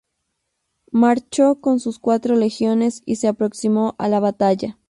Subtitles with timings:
[0.91, 4.79] Marchó con sus cuatro legiones y se aproximó a la batalla.